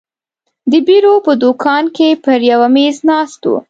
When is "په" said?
1.25-1.31